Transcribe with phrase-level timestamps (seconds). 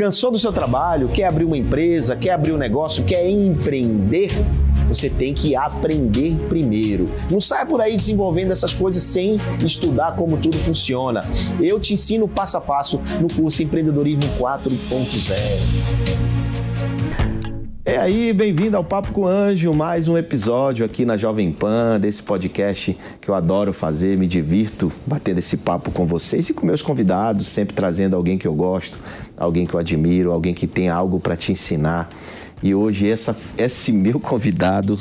[0.00, 1.10] Cansou do seu trabalho?
[1.10, 2.16] Quer abrir uma empresa?
[2.16, 3.04] Quer abrir um negócio?
[3.04, 4.30] Quer empreender?
[4.88, 7.06] Você tem que aprender primeiro.
[7.30, 11.22] Não saia por aí desenvolvendo essas coisas sem estudar como tudo funciona.
[11.60, 16.10] Eu te ensino passo a passo no curso Empreendedorismo 4.0.
[17.90, 21.98] É aí, bem-vindo ao Papo com o Anjo, mais um episódio aqui na Jovem Pan,
[21.98, 26.64] desse podcast que eu adoro fazer, me divirto batendo esse papo com vocês e com
[26.64, 28.98] meus convidados, sempre trazendo alguém que eu gosto,
[29.40, 32.08] alguém que eu admiro, alguém que tem algo para te ensinar.
[32.62, 34.96] E hoje essa, esse meu convidado,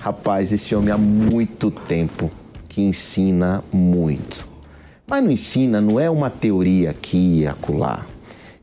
[0.00, 2.30] rapaz, esse homem há muito tempo
[2.68, 4.48] que ensina muito.
[5.06, 8.06] Mas não ensina, não é uma teoria aqui e acolá.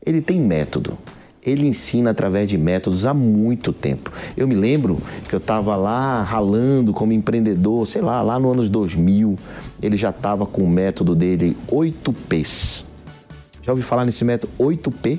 [0.04, 0.98] Ele tem método
[1.44, 4.12] ele ensina através de métodos há muito tempo.
[4.36, 8.68] Eu me lembro que eu estava lá ralando como empreendedor, sei lá, lá no anos
[8.68, 9.36] 2000,
[9.82, 12.84] ele já estava com o método dele 8Ps.
[13.62, 15.18] Já ouviu falar nesse método 8P?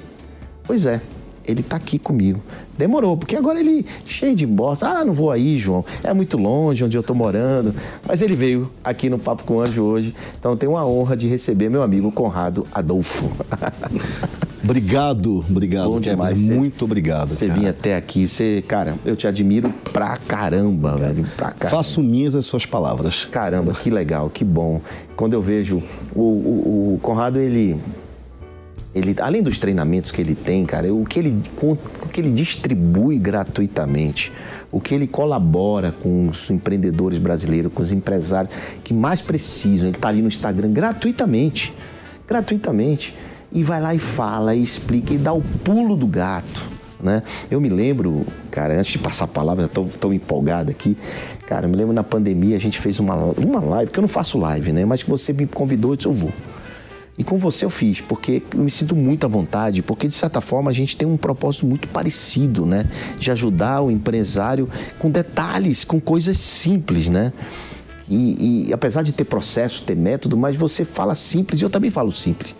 [0.63, 1.01] Pois é,
[1.45, 2.41] ele está aqui comigo.
[2.77, 4.87] Demorou, porque agora ele cheio de bosta.
[4.87, 5.85] Ah, não vou aí, João.
[6.03, 7.73] É muito longe onde eu estou morando.
[8.07, 10.13] Mas ele veio aqui no Papo com o Anjo hoje.
[10.39, 13.29] Então eu tenho a honra de receber meu amigo Conrado Adolfo.
[14.63, 15.89] Obrigado, obrigado.
[15.89, 16.39] Bom demais.
[16.39, 17.27] Muito obrigado.
[17.27, 21.25] Você vinha até aqui, você, cara, eu te admiro pra caramba, velho.
[21.35, 21.77] Pra caramba.
[21.77, 23.25] Faço minhas as suas palavras.
[23.25, 24.79] Caramba, que legal, que bom.
[25.17, 25.83] Quando eu vejo
[26.15, 27.77] o, o, o Conrado, ele
[28.95, 33.17] ele, além dos treinamentos que ele tem, cara, o que ele, o que ele distribui
[33.17, 34.31] gratuitamente,
[34.71, 39.97] o que ele colabora com os empreendedores brasileiros, com os empresários que mais precisam, ele
[39.97, 41.73] está ali no Instagram gratuitamente,
[42.27, 43.15] gratuitamente,
[43.51, 46.63] e vai lá e fala, e explica, e dá o pulo do gato.
[47.01, 47.21] Né?
[47.51, 50.97] Eu me lembro, cara, antes de passar a palavra, estou tão empolgado aqui.
[51.45, 54.07] Cara, eu me lembro na pandemia, a gente fez uma, uma live, porque eu não
[54.07, 54.85] faço live, né?
[54.85, 56.31] Mas que você me convidou, eu disse, eu vou.
[57.17, 60.41] E com você eu fiz, porque eu me sinto muito à vontade, porque de certa
[60.41, 62.85] forma a gente tem um propósito muito parecido, né?
[63.17, 67.31] De ajudar o empresário com detalhes, com coisas simples, né?
[68.09, 71.91] E, e apesar de ter processo, ter método, mas você fala simples e eu também
[71.91, 72.55] falo simples.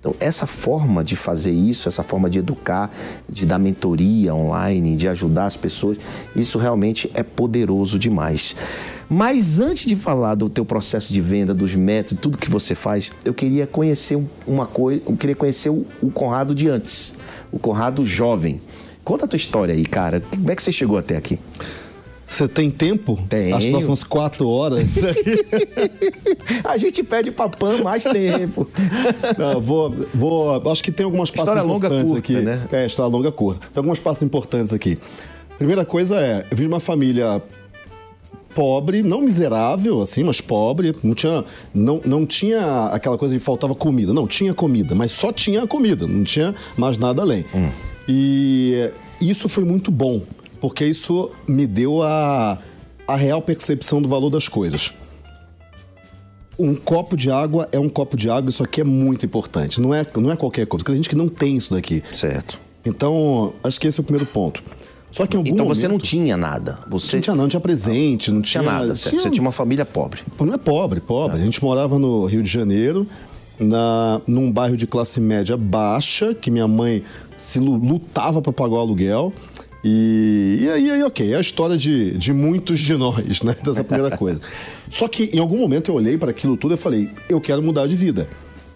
[0.00, 2.90] Então, essa forma de fazer isso, essa forma de educar,
[3.28, 5.98] de dar mentoria online, de ajudar as pessoas,
[6.34, 8.56] isso realmente é poderoso demais.
[9.10, 13.12] Mas antes de falar do teu processo de venda, dos métodos, tudo que você faz,
[13.26, 15.84] eu queria conhecer uma coisa, eu queria conhecer o,
[16.14, 17.14] Conrado de antes,
[17.52, 18.58] o Conrado jovem.
[19.04, 20.22] Conta a tua história aí, cara.
[20.34, 21.38] Como é que você chegou até aqui?
[22.30, 23.18] Você tem tempo?
[23.28, 23.56] Tenho.
[23.56, 24.98] As próximas quatro horas?
[26.62, 28.68] a gente pede pra PAN mais tempo.
[29.36, 32.40] Não, vou, vou, acho que tem algumas partes história importantes longa, curta, aqui.
[32.40, 32.68] né?
[32.70, 33.66] É, história longa curta.
[33.66, 34.96] Tem algumas partes importantes aqui.
[35.58, 37.42] Primeira coisa é, eu vim de uma família
[38.54, 40.94] pobre, não miserável, assim, mas pobre.
[41.02, 44.14] Não tinha, não, não tinha aquela coisa de faltava comida.
[44.14, 47.44] Não, tinha comida, mas só tinha a comida, não tinha mais nada além.
[47.52, 47.70] Hum.
[48.08, 48.88] E
[49.20, 50.22] isso foi muito bom
[50.60, 52.58] porque isso me deu a,
[53.06, 54.92] a real percepção do valor das coisas.
[56.58, 59.80] Um copo de água é um copo de água, isso aqui é muito importante.
[59.80, 62.02] Não é, não é qualquer coisa, tem gente que não tem isso daqui.
[62.12, 62.58] Certo.
[62.84, 64.62] Então, acho que esse é o primeiro ponto.
[65.10, 66.78] Só que em algum Então você não momento- tinha nada.
[66.88, 69.18] Você Não tinha, não, não tinha presente, não tinha tinha nada, certo?
[69.20, 70.20] Você tinha uma família pobre.
[70.38, 71.36] não é pobre, pobre.
[71.36, 73.06] A gente morava no Rio de Janeiro,
[73.58, 77.02] na, num bairro de classe média baixa, que minha mãe
[77.36, 79.32] se lu- lutava para pagar o aluguel.
[79.82, 83.54] E, e aí, aí, ok, é a história de, de muitos de nós, né?
[83.64, 84.40] Dessa primeira coisa.
[84.90, 87.86] Só que em algum momento eu olhei para aquilo tudo e falei, eu quero mudar
[87.86, 88.28] de vida.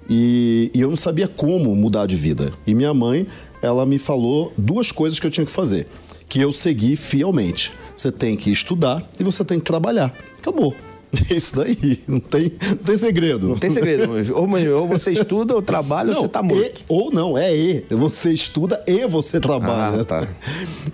[0.08, 2.52] E, e eu não sabia como mudar de vida.
[2.66, 3.26] E minha mãe,
[3.60, 5.86] ela me falou duas coisas que eu tinha que fazer,
[6.28, 7.72] que eu segui fielmente.
[7.94, 10.14] Você tem que estudar e você tem que trabalhar.
[10.38, 10.74] Acabou.
[11.30, 12.00] É isso daí.
[12.06, 13.48] Não tem, não tem segredo.
[13.48, 14.10] Não tem segredo.
[14.34, 14.48] ou,
[14.80, 16.80] ou você estuda ou trabalha não, ou você tá morto.
[16.80, 17.84] E, ou não, é E.
[17.90, 20.02] Você estuda e você trabalha.
[20.02, 20.28] Ah, tá.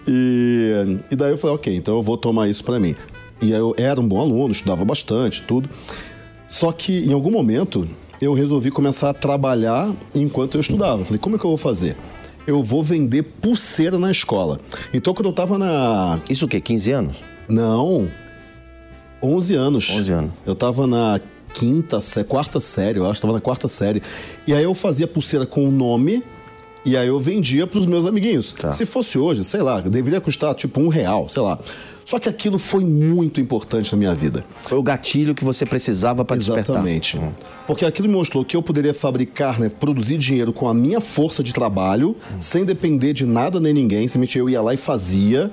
[0.08, 2.96] E, e daí eu falei, ok, então eu vou tomar isso para mim.
[3.40, 5.68] E eu era um bom aluno, estudava bastante, tudo.
[6.48, 7.86] Só que em algum momento
[8.20, 11.04] eu resolvi começar a trabalhar enquanto eu estudava.
[11.04, 11.96] Falei, como é que eu vou fazer?
[12.46, 14.58] Eu vou vender pulseira na escola.
[14.92, 16.20] Então quando eu tava na.
[16.28, 16.60] Isso o quê?
[16.60, 17.24] 15 anos?
[17.48, 18.08] Não.
[19.22, 19.90] 11 anos.
[19.90, 20.30] 11 anos.
[20.46, 21.20] Eu tava na
[21.52, 24.02] quinta, sé- quarta série, eu acho, tava na quarta série.
[24.46, 26.22] E aí eu fazia pulseira com o nome
[26.84, 28.52] e aí eu vendia pros meus amiguinhos.
[28.52, 28.72] Tá.
[28.72, 31.58] Se fosse hoje, sei lá, deveria custar tipo um real, sei lá.
[32.04, 34.44] Só que aquilo foi muito importante na minha vida.
[34.62, 36.72] Foi o gatilho que você precisava para despertar.
[36.74, 37.20] Exatamente.
[37.68, 41.40] Porque aquilo me mostrou que eu poderia fabricar, né, produzir dinheiro com a minha força
[41.40, 44.08] de trabalho, sem depender de nada nem ninguém.
[44.08, 45.52] Simplesmente eu ia lá e fazia.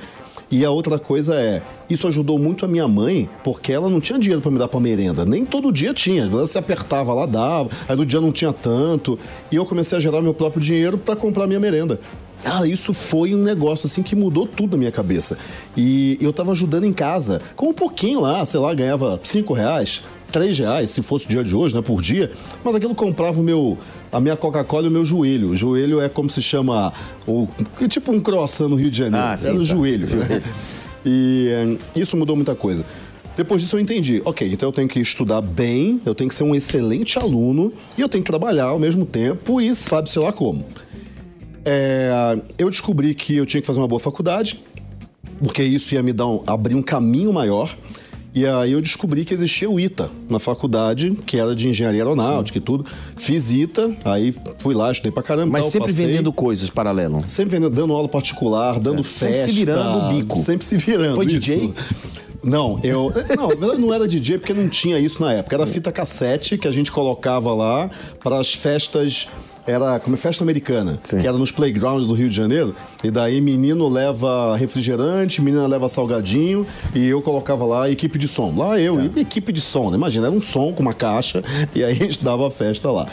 [0.49, 4.17] E a outra coisa é, isso ajudou muito a minha mãe, porque ela não tinha
[4.17, 5.25] dinheiro para me dar para merenda.
[5.25, 6.23] Nem todo dia tinha.
[6.23, 7.69] Às vezes ela se apertava lá, dava.
[7.87, 9.19] Aí no dia não tinha tanto.
[9.51, 11.99] E eu comecei a gerar meu próprio dinheiro para comprar minha merenda.
[12.45, 15.37] Ah, isso foi um negócio assim que mudou tudo na minha cabeça.
[15.75, 20.01] E eu tava ajudando em casa, com um pouquinho lá, sei lá, ganhava cinco reais,
[20.31, 22.31] três reais, se fosse o dia de hoje, né, por dia.
[22.63, 23.77] Mas aquilo comprava o meu,
[24.11, 25.49] a minha Coca-Cola e o meu joelho.
[25.49, 26.93] O joelho é como se chama,
[27.27, 27.47] o,
[27.81, 29.25] é tipo um croissant no Rio de Janeiro.
[29.25, 29.63] Ah, sim, Era o tá.
[29.65, 30.07] joelho.
[31.05, 32.83] E eh, isso mudou muita coisa.
[33.37, 36.43] Depois disso eu entendi, ok, então eu tenho que estudar bem, eu tenho que ser
[36.43, 40.65] um excelente aluno e eu tenho que trabalhar ao mesmo tempo e sabe-se lá como.
[41.63, 42.11] É,
[42.57, 44.59] eu descobri que eu tinha que fazer uma boa faculdade,
[45.39, 47.73] porque isso ia me dar um, abrir um caminho maior.
[48.37, 52.59] E aí eu descobri que existia o ITA na faculdade, que era de engenharia aeronáutica
[52.59, 52.85] e tudo.
[53.15, 55.53] Fiz ITA, aí fui lá, estudei pra caramba.
[55.53, 56.05] Mas tal, sempre passei.
[56.05, 57.25] vendendo coisas paralelo.
[57.27, 59.51] Sempre vendendo, dando aula particular, dando Sempre festa.
[59.51, 60.37] se virando o bico.
[60.37, 61.15] Sempre se virando.
[61.15, 61.39] Foi isso.
[61.39, 61.73] DJ?
[62.43, 63.11] Não, eu.
[63.35, 65.55] Não, eu não era DJ porque não tinha isso na época.
[65.55, 67.89] Era fita cassete que a gente colocava lá
[68.23, 69.27] para as festas.
[69.67, 71.19] Era como é festa americana, Sim.
[71.19, 72.73] que era nos playgrounds do Rio de Janeiro.
[73.03, 76.65] E daí menino leva refrigerante, menina leva salgadinho,
[76.95, 78.55] e eu colocava lá equipe de som.
[78.55, 79.97] Lá eu, e equipe de som, né?
[79.97, 81.43] Imagina, era um som com uma caixa,
[81.75, 83.07] e aí a gente dava a festa lá.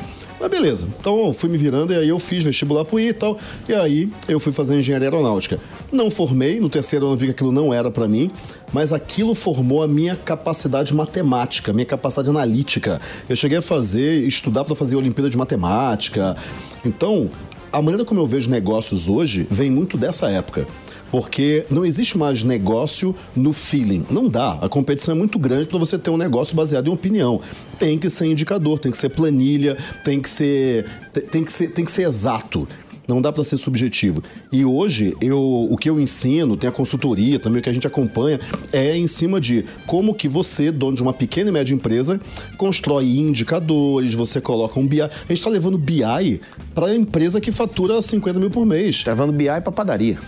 [0.45, 3.39] Mas beleza, então fui me virando e aí eu fiz vestibular pro I e tal.
[3.67, 5.59] E aí eu fui fazer engenharia aeronáutica.
[5.91, 8.31] Não formei, no terceiro ano vi que aquilo não era para mim,
[8.71, 13.01] mas aquilo formou a minha capacidade matemática, minha capacidade analítica.
[13.27, 16.37] Eu cheguei a fazer, estudar para fazer Olimpíada de Matemática.
[16.85, 17.31] Então,
[17.73, 20.67] a maneira como eu vejo negócios hoje vem muito dessa época.
[21.15, 24.05] Porque não existe mais negócio no feeling.
[24.11, 24.59] Não dá.
[24.61, 27.41] A competição é muito grande para você ter um negócio baseado em opinião.
[27.79, 31.69] Tem que ser indicador, tem que ser planilha, tem que ser, te- tem que ser,
[31.69, 32.67] tem que ser exato.
[33.07, 34.25] Não dá para ser subjetivo.
[34.51, 35.39] E hoje, eu,
[35.71, 38.41] o que eu ensino, tem a consultoria também, o que a gente acompanha,
[38.73, 42.21] é em cima de como que você, dono de uma pequena e média empresa,
[42.57, 45.01] constrói indicadores, você coloca um BI.
[45.03, 46.41] A gente está levando BI
[46.75, 49.05] para a empresa que fatura 50 mil por mês.
[49.05, 50.19] Tá levando BI pra padaria.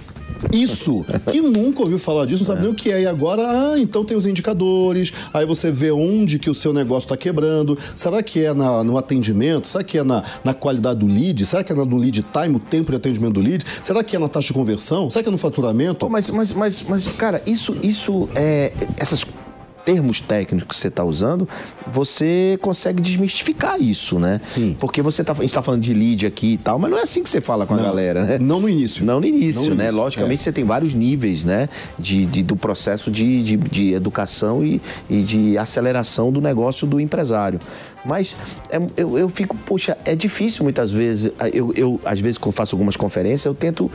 [0.52, 3.02] Isso, que nunca ouviu falar disso, não sabe nem o que é.
[3.02, 3.42] E agora,
[3.72, 7.76] ah, então tem os indicadores, aí você vê onde que o seu negócio está quebrando.
[7.94, 9.68] Será que é na- no atendimento?
[9.68, 11.44] Será que é na, na qualidade do lead?
[11.46, 13.64] Será que é no lead time, o tempo de atendimento do lead?
[13.82, 15.08] Será que é na taxa de conversão?
[15.10, 15.96] Será que é no faturamento?
[16.00, 18.72] Pô, mas, mas, mas, mas, cara, isso, isso é.
[18.96, 19.24] Essas
[19.86, 21.48] termos técnicos que você está usando,
[21.90, 24.40] você consegue desmistificar isso, né?
[24.44, 24.76] Sim.
[24.78, 27.02] Porque você tá, a gente tá falando de lead aqui e tal, mas não é
[27.02, 27.84] assim que você fala com a Não.
[27.84, 28.38] galera, né?
[28.40, 29.04] Não no início.
[29.04, 29.84] Não no início, Não no né?
[29.84, 30.44] início, Logicamente é.
[30.44, 31.68] você tem vários níveis, né?
[31.98, 37.00] De, de- do processo de, de, de educação e, e de aceleração do negócio do
[37.00, 37.60] empresário.
[38.04, 38.36] Mas
[38.70, 41.30] é- eu, eu fico, poxa, é difícil muitas vezes.
[41.52, 43.88] Eu, eu, às vezes, quando faço algumas conferências, eu tento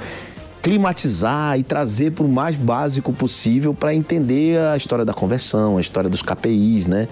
[0.61, 5.81] climatizar e trazer para o mais básico possível para entender a história da conversão, a
[5.81, 7.07] história dos KPIs, né?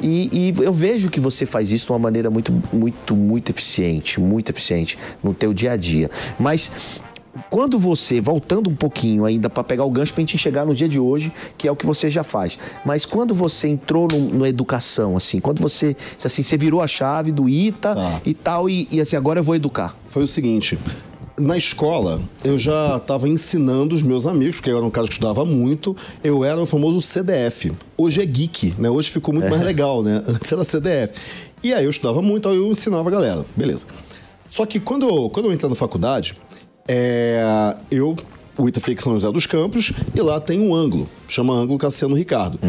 [0.00, 4.20] E, e eu vejo que você faz isso de uma maneira muito, muito, muito eficiente,
[4.20, 6.10] muito eficiente no teu dia a dia.
[6.38, 6.70] Mas
[7.50, 10.74] quando você, voltando um pouquinho ainda para pegar o gancho para a gente chegar no
[10.74, 14.38] dia de hoje, que é o que você já faz, mas quando você entrou no,
[14.38, 18.20] na educação, assim, quando você, assim, você virou a chave do ITA Tá.
[18.24, 19.96] e tal, e, e assim, agora eu vou educar.
[20.08, 20.78] Foi o seguinte.
[21.36, 25.14] Na escola, eu já estava ensinando os meus amigos, porque eu era um cara que
[25.14, 25.96] estudava muito.
[26.22, 27.72] Eu era o famoso CDF.
[27.96, 28.88] Hoje é geek, né?
[28.88, 30.22] Hoje ficou muito mais legal, né?
[30.28, 31.14] Antes era CDF.
[31.60, 33.44] E aí eu estudava muito, aí eu ensinava a galera.
[33.56, 33.86] Beleza.
[34.48, 36.36] Só que quando eu, quando eu entrei na faculdade,
[36.86, 38.14] é, eu...
[38.56, 41.76] O ITA fica em São José dos Campos e lá tem um ângulo, chama ângulo
[41.76, 42.60] Cassiano Ricardo.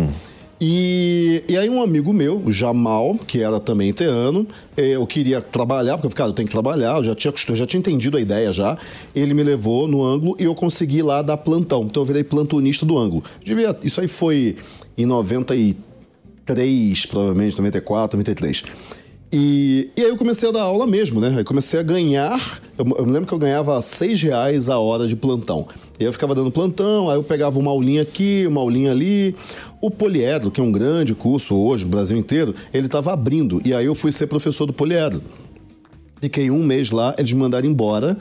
[0.60, 4.48] E, e aí um amigo meu, o Jamal, que era também teano,
[4.78, 7.34] eh, eu queria trabalhar, porque eu falei, cara, eu tenho que trabalhar, eu já tinha,
[7.50, 8.78] eu já tinha entendido a ideia já.
[9.14, 11.84] Ele me levou no ângulo e eu consegui lá dar plantão.
[11.84, 13.22] Então eu virei plantonista do ângulo.
[13.44, 14.56] Devia, isso aí foi
[14.98, 18.64] em 93, provavelmente, 94, 93.
[19.34, 21.36] E, e aí eu comecei a dar aula mesmo, né?
[21.38, 22.62] Aí comecei a ganhar.
[22.78, 25.68] Eu, eu me lembro que eu ganhava seis reais a hora de plantão.
[26.00, 29.36] E eu ficava dando plantão, aí eu pegava uma aulinha aqui, uma aulinha ali.
[29.82, 33.62] O Poliedro, que é um grande curso hoje no Brasil inteiro, ele estava abrindo.
[33.66, 35.22] E aí eu fui ser professor do Poliedro.
[36.22, 38.18] Fiquei um mês lá, eles me mandaram embora.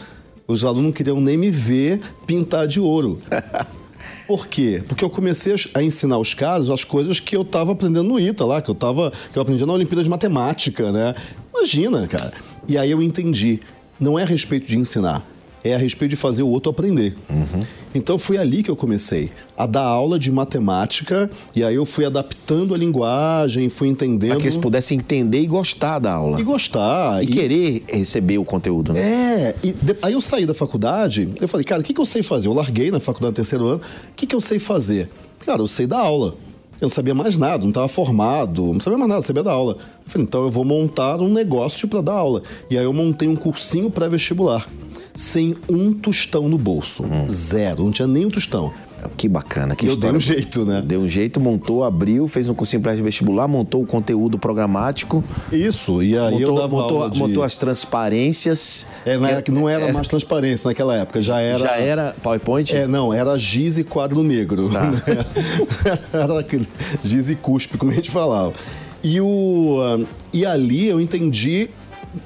[0.47, 3.19] Os alunos não queriam nem me ver pintar de ouro.
[4.27, 4.83] Por quê?
[4.87, 8.45] Porque eu comecei a ensinar os caras as coisas que eu estava aprendendo no ITA
[8.45, 11.15] lá, que eu tava, que eu aprendi na Olimpíada de Matemática, né?
[11.55, 12.33] Imagina, cara.
[12.67, 13.61] E aí eu entendi.
[14.01, 15.25] Não é a respeito de ensinar,
[15.65, 17.17] é a respeito de fazer o outro aprender.
[17.95, 22.05] Então foi ali que eu comecei a dar aula de matemática e aí eu fui
[22.05, 24.31] adaptando a linguagem, fui entendendo.
[24.33, 26.41] Para que eles pudessem entender e gostar da aula.
[26.41, 27.23] E gostar.
[27.23, 29.01] E, querer receber o conteúdo, né?
[29.01, 32.05] É, e de- aí eu saí da faculdade, eu falei, cara, o que, que eu
[32.07, 32.49] sei fazer?
[32.49, 35.09] Eu larguei na faculdade no terceiro ano, o que, que eu sei fazer?
[35.47, 36.35] Cara, eu sei dar aula.
[36.81, 39.75] Eu não sabia mais nada, não estava formado, não sabia mais nada, sabia dar aula.
[40.05, 42.43] Eu falei, então eu vou montar um negócio para dar aula.
[42.69, 44.69] E aí eu montei um cursinho pré-vestibular,
[45.15, 47.05] sem um tostão no bolso.
[47.31, 48.73] Zero, não tinha nem um tostão.
[49.17, 50.11] Que bacana, que eu história.
[50.13, 50.83] dei um jeito, né?
[50.85, 55.23] Deu um jeito, montou, abriu, fez um cursinho pré-vestibular, montou o conteúdo programático.
[55.53, 57.19] Isso, e aí eu montou, dava montou, de...
[57.19, 58.55] montou as transparência.
[59.05, 61.59] É, na que- não era é, mais transparência naquela época, já era...
[61.59, 62.75] Já era PowerPoint?
[62.75, 64.71] É, não, era giz e quadro negro.
[64.71, 64.91] Tá.
[66.19, 66.47] era
[67.03, 68.55] giz e cuspe, como a gente falava.
[69.03, 70.03] E, o, ah,
[70.33, 71.69] e ali eu entendi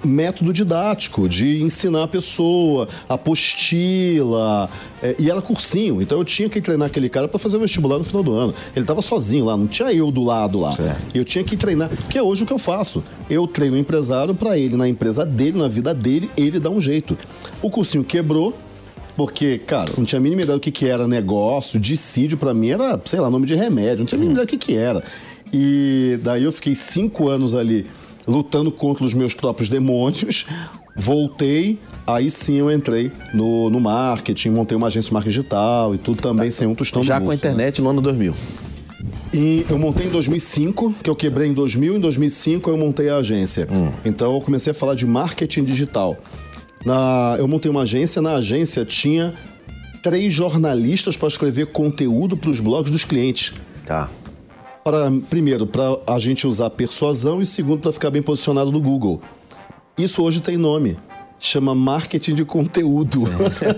[0.04, 4.68] método didático de ensinar a pessoa, apostila,
[5.02, 7.98] é, e era cursinho, então eu tinha que treinar aquele cara para fazer o vestibular
[7.98, 8.54] no final do ano.
[8.74, 10.72] Ele estava sozinho lá, não tinha eu do lado lá.
[10.72, 11.00] Certo.
[11.14, 13.02] Eu tinha que treinar, que é hoje o que eu faço.
[13.28, 16.80] Eu treino o empresário para ele, na empresa dele, na vida dele, ele dá um
[16.80, 17.16] jeito.
[17.62, 18.56] O cursinho quebrou,
[19.16, 22.70] porque, cara, não tinha a mínima ideia do que, que era negócio, dissídio pra mim
[22.70, 25.02] era, sei lá, nome de remédio, não tinha a mínima ideia do que, que era.
[25.52, 27.86] E daí eu fiquei cinco anos ali
[28.28, 30.46] lutando contra os meus próprios demônios,
[30.94, 35.98] voltei, aí sim eu entrei no, no marketing, montei uma agência de marketing digital e
[35.98, 37.38] tudo também sem um tostão Já no com a né?
[37.38, 38.34] internet no ano 2000.
[39.32, 43.16] E eu montei em 2005, que eu quebrei em 2000, em 2005 eu montei a
[43.16, 43.68] agência.
[44.04, 46.16] Então eu comecei a falar de marketing digital.
[46.84, 49.34] Na, eu montei uma agência, na agência tinha
[50.02, 53.52] três jornalistas para escrever conteúdo para os blogs dos clientes.
[53.86, 54.08] Tá.
[54.90, 59.20] Para, primeiro, para a gente usar persuasão e segundo, para ficar bem posicionado no Google.
[59.98, 60.96] Isso hoje tem nome.
[61.38, 63.24] Chama marketing de conteúdo.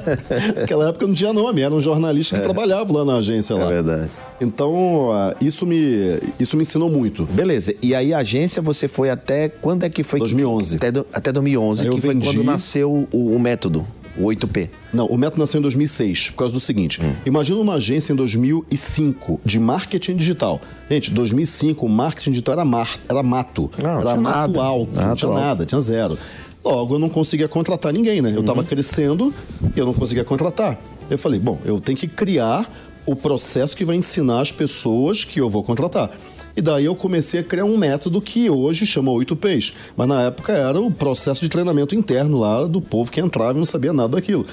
[0.57, 3.57] Naquela época não tinha nome, era um jornalista que trabalhava lá na agência.
[3.57, 3.65] Lá.
[3.65, 4.11] É verdade.
[4.41, 7.25] Então, ah, isso me, isso me ensinou muito.
[7.27, 7.75] Beleza.
[7.83, 10.21] E aí a agência você foi até quando é que foi?
[10.21, 10.77] que- 2011.
[10.77, 13.85] até, do- até 2011, Aí eu que foi vendi- quando nasceu o, o método,
[14.17, 14.69] o 8P.
[14.93, 17.01] Não, o método nasceu em 2006, por causa do seguinte.
[17.25, 20.61] Imagina uma agência em 2005 de marketing digital.
[20.91, 23.71] Gente, 2005 o marketing digital era, mar, era mato.
[23.83, 24.21] Não, era mato
[24.53, 24.63] nada.
[24.63, 24.93] alto.
[24.93, 25.41] não Mato tinha alto.
[25.41, 26.19] nada, tinha zero.
[26.65, 28.33] Logo, eu não conseguia contratar ninguém, né?
[28.35, 29.33] Eu estava crescendo
[29.75, 30.79] e eu não conseguia contratar.
[31.09, 32.71] Eu falei, bom, eu tenho que criar
[33.07, 36.11] o processo que vai ensinar as pessoas que eu vou contratar.
[36.57, 39.73] E daí eu comecei a criar um método que hoje chama 8Ps.
[39.97, 43.59] Mas na época era o processo de treinamento interno lá do povo que entrava e
[43.59, 44.47] não sabia nada daquilo.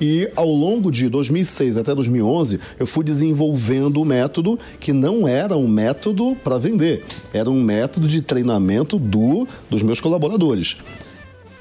[0.00, 5.56] E ao longo de 2006 até 2011, eu fui desenvolvendo o método que não era
[5.56, 10.78] um método para vender, era um método de treinamento do, dos meus colaboradores.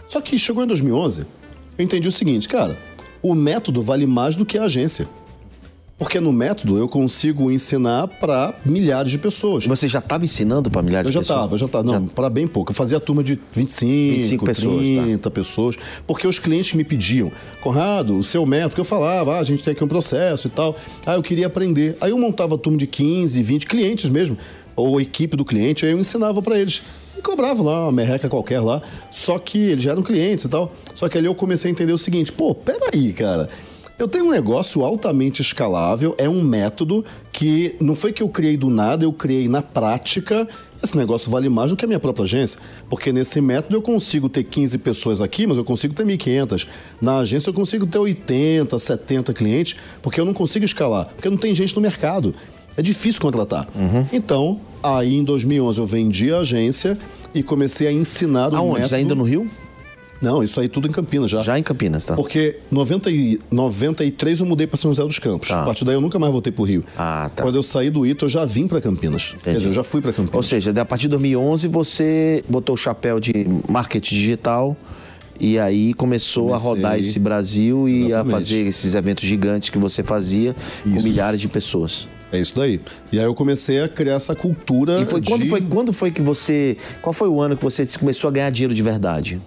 [0.07, 1.25] Só que chegou em 2011,
[1.77, 2.77] eu entendi o seguinte, cara,
[3.21, 5.07] o método vale mais do que a agência.
[6.03, 9.65] Porque no método eu consigo ensinar para milhares de pessoas.
[9.65, 11.37] Você já estava ensinando para milhares Eu de já pessoas?
[11.39, 11.83] estava, eu já estava.
[11.85, 12.71] Não, para bem pouco.
[12.71, 15.75] Eu fazia turma de 25, 25 pessoas, 30 pessoas.
[16.05, 17.31] Porque os clientes me pediam,
[17.61, 20.49] Conrado, o seu método, que eu falava, ah, a gente tem aqui um processo e
[20.49, 20.75] tal.
[21.05, 21.95] Ah, eu queria aprender.
[22.01, 24.37] Aí eu montava turma de 15, 20 clientes mesmo,
[24.75, 26.83] ou equipe do cliente, aí eu ensinava para eles.
[27.17, 28.81] E cobrava lá uma merreca qualquer lá.
[29.09, 30.75] Só que eles já eram clientes e tal.
[30.93, 33.47] Só que ali eu comecei a entender o seguinte, pô, peraí, cara.
[34.03, 38.57] Eu tenho um negócio altamente escalável, é um método que não foi que eu criei
[38.57, 40.45] do nada, eu criei na prática.
[40.83, 44.27] Esse negócio vale mais do que a minha própria agência, porque nesse método eu consigo
[44.27, 46.67] ter 15 pessoas aqui, mas eu consigo ter 1.500.
[46.99, 51.37] Na agência eu consigo ter 80, 70 clientes, porque eu não consigo escalar, porque não
[51.37, 52.35] tem gente no mercado.
[52.75, 53.69] É difícil contratar.
[54.11, 56.97] Então, aí em 2011 eu vendi a agência
[57.33, 58.79] e comecei a ensinar o Aonde?
[58.81, 59.49] método Ainda no Rio?
[60.23, 61.43] Não, isso aí tudo em Campinas já.
[61.43, 62.15] Já em Campinas, tá?
[62.15, 65.49] Porque em 90 e 93 eu mudei para São José dos Campos.
[65.49, 65.61] Tá.
[65.61, 66.83] A partir daí eu nunca mais voltei pro Rio.
[66.97, 67.43] Ah, tá.
[67.43, 69.35] Quando eu saí do Ito, eu já vim para Campinas.
[69.43, 70.35] Quer dizer, eu já fui para Campinas.
[70.35, 73.33] Ou seja, a partir de 2011 você botou o chapéu de
[73.69, 74.77] marketing digital
[75.37, 76.69] e aí começou Comecei.
[76.69, 78.33] a rodar esse Brasil e Exatamente.
[78.33, 81.03] a fazer esses eventos gigantes que você fazia com Isso.
[81.05, 82.07] milhares de pessoas.
[82.31, 82.81] É isso daí.
[83.11, 85.29] E aí eu comecei a criar essa cultura E foi, de...
[85.29, 86.77] quando, foi, quando foi que você.
[86.99, 89.39] Qual foi o ano que você começou a ganhar dinheiro de verdade?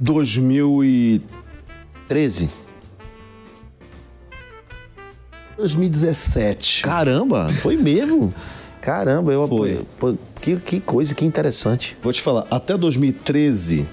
[0.00, 1.22] 2000 e...
[2.08, 2.50] 13?
[5.56, 6.82] 2017.
[6.82, 8.32] Caramba, foi mesmo.
[8.80, 9.84] Caramba, eu Foi.
[9.98, 11.96] pô, que, que coisa, que interessante.
[12.02, 13.86] Vou te falar, até 2013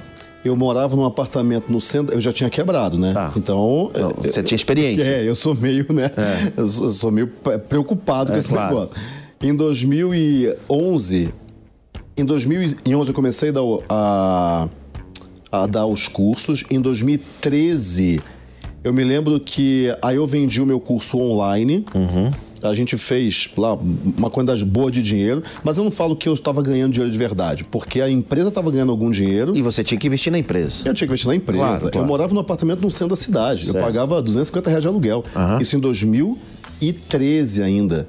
[0.45, 3.11] eu morava num apartamento no centro, eu já tinha quebrado, né?
[3.11, 3.33] Tá.
[3.35, 5.03] Então, Não, eu- você tinha experiência.
[5.03, 6.09] É, eu sou meio, né?
[6.55, 8.73] Eu, sou, eu sou meio pre- preocupado com É, esse claro.
[8.73, 8.95] negócio.
[9.41, 11.33] Em 2011,
[12.15, 14.69] em 2011 eu comecei a a,
[15.51, 16.63] a dar os cursos.
[16.69, 18.19] Em 2013,
[18.83, 21.85] eu me lembro que aí eu vendi o meu curso online.
[21.93, 22.31] Uhum.
[22.61, 26.33] A gente fez lá uma quantidade boa de dinheiro, mas eu não falo que eu
[26.33, 29.55] estava ganhando dinheiro de verdade, porque a empresa estava ganhando algum dinheiro.
[29.55, 30.77] E você tinha que investir na empresa.
[30.83, 31.59] Eu tinha que investir na empresa.
[31.59, 31.97] Claro, claro.
[31.99, 33.67] Eu morava num apartamento no centro da cidade.
[33.67, 33.85] Eu Certo.
[33.85, 35.23] pagava 250 reais de aluguel.
[35.35, 35.61] Aham.
[35.61, 38.07] Isso em 2013 ainda.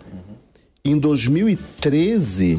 [0.83, 2.59] Em 2013.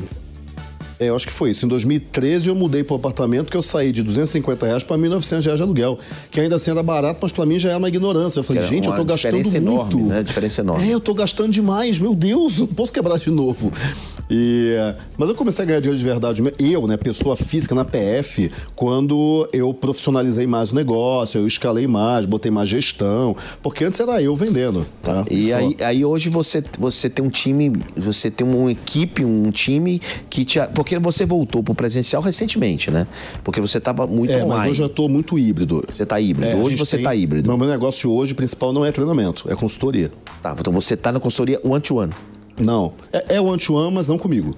[0.99, 1.65] É, eu acho que foi isso.
[1.65, 5.57] Em 2013 eu mudei pro apartamento que eu saí de 250 reais para 1.900 reais
[5.57, 5.97] de aluguel.
[6.29, 8.39] Que ainda assim era barato, mas para mim já é uma ignorância.
[8.39, 9.95] Eu falei, Era gente, eu tô gastando diferença muito.
[9.95, 10.23] enorme, né?
[10.23, 10.89] Diferença enorme.
[10.89, 11.99] É, eu tô gastando demais.
[11.99, 13.71] Meu Deus, eu posso quebrar de novo.
[14.29, 14.75] E,
[15.17, 16.43] mas eu comecei a ganhar dinheiro de verdade.
[16.59, 22.25] Eu, né, pessoa física na PF, quando eu profissionalizei mais o negócio, eu escalei mais,
[22.25, 23.35] botei mais gestão.
[23.61, 24.85] Porque antes era eu vendendo.
[25.01, 25.25] Tá?
[25.31, 25.55] E Só.
[25.55, 30.45] aí, aí hoje você, você tem um time, você tem uma equipe, um time que
[30.45, 30.59] te.
[30.75, 33.07] Porque você voltou pro presencial recentemente, né?
[33.43, 34.71] Porque você tava muito É, mas online.
[34.71, 35.83] hoje eu tô muito híbrido.
[35.91, 36.51] Você tá híbrido.
[36.51, 37.49] É, hoje você tem- tá híbrido.
[37.49, 40.11] Não, meu negócio hoje principal não é treinamento, é consultoria.
[40.43, 42.11] Tá, então você tá na consultoria one-to-one.
[42.59, 42.93] Não.
[43.11, 44.55] É, é one-to-one, mas não comigo.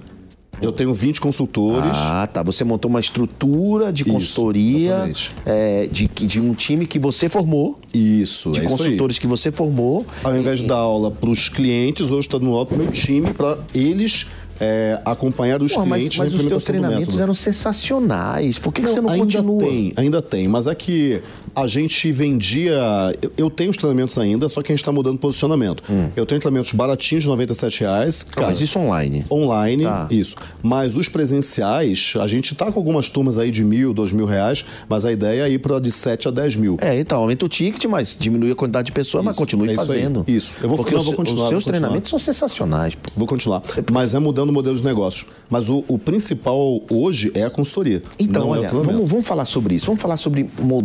[0.62, 1.92] Eu tenho 20 consultores.
[1.96, 2.44] Ah, tá.
[2.44, 5.12] Você montou uma estrutura de consultoria
[5.44, 10.06] é, de, de um time que você formou, Isso, de é consultores que você formou.
[10.24, 12.92] Ao invés de dar aula para os clientes, hoje estou dando aula para o meu
[12.92, 14.28] time, para eles
[14.60, 17.24] é, acompanhar os Pô, mas, clientes mas na os teus treinamentos método.
[17.24, 18.60] eram sensacionais.
[18.60, 19.60] Por que, que Não, você não ainda continua?
[19.60, 21.24] tem, ainda tem, mas é que
[21.56, 22.74] a gente vendia.
[23.22, 25.84] Eu, eu tenho os treinamentos ainda, só que a gente está mudando posicionamento.
[26.16, 28.26] Eu tenho treinamentos baratinhos de 97 reais.
[28.28, 29.26] Não, Cara, mas isso online.
[29.30, 30.08] Online, Tá.
[30.10, 30.36] isso.
[30.64, 34.64] Mas os presenciais, a gente tá com algumas turmas aí de mil, dois mil reais,
[34.88, 36.78] mas a ideia é ir para de 7 a 10 mil.
[36.82, 39.82] É, então, aumenta o ticket, mas diminui a quantidade de pessoas, mas continue é isso
[39.82, 39.88] aí.
[39.88, 40.24] fazendo.
[40.28, 40.56] Isso.
[40.62, 41.80] Eu vou- Porque não, os, vou continuar, os seus continuar.
[41.80, 42.96] treinamentos são sensacionais.
[42.96, 43.10] pô.
[43.18, 43.62] Vou continuar.
[43.92, 45.26] Mas é mudando o modelo de negócios.
[45.50, 48.02] Mas o, o principal hoje é a consultoria.
[48.20, 48.94] Então, é olha, treinamento.
[48.94, 49.88] vamos, vamos falar sobre isso.
[49.88, 50.82] Vamos falar sobre mo-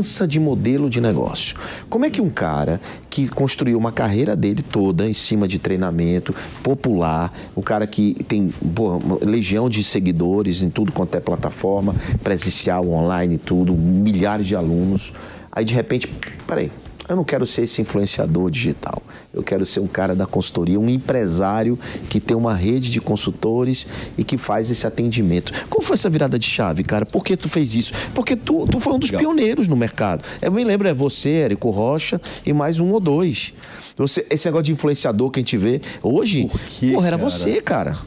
[0.00, 1.56] mudança de modelo de negócio.
[1.88, 6.34] Como é que um cara que construiu uma carreira dele toda em cima de treinamento
[6.62, 12.88] popular, o cara que tem uma legião de seguidores em tudo quanto é plataforma, presencial,
[12.88, 15.12] online, tudo, milhares de alunos,
[15.52, 16.08] aí de repente,
[16.46, 16.72] peraí,
[17.10, 19.02] eu não quero ser esse influenciador digital.
[19.34, 23.86] Eu quero ser um cara da consultoria, um empresário que tem uma rede de consultores
[24.16, 25.52] e que faz esse atendimento.
[25.68, 27.04] Como foi essa virada de chave, cara?
[27.04, 27.92] Por que tu fez isso?
[28.14, 29.22] Porque tu, tu foi um dos Legal.
[29.32, 30.24] pioneiros no mercado.
[30.40, 33.52] Eu me lembro, é você, Érico Rocha e mais um ou dois.
[33.96, 37.30] Você, esse negócio de influenciador que a gente vê hoje, Por quê, porra, era cara?
[37.30, 37.98] você, cara.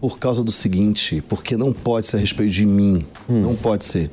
[0.00, 3.04] Por causa do seguinte, porque não pode ser a respeito de mim.
[3.28, 4.10] Não pode ser.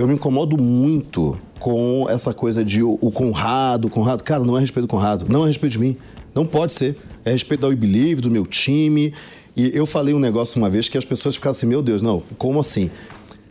[0.00, 4.24] Eu me incomodo muito com essa coisa de o, o Conrado, o Conrado.
[4.24, 5.94] Cara, não é a respeito do Conrado, não é a respeito de mim.
[6.34, 6.96] Não pode ser.
[7.22, 9.12] É a respeito da We Believe, do meu time.
[9.54, 12.22] E eu falei um negócio uma vez que as pessoas ficaram assim, meu Deus, não,
[12.38, 12.90] como assim?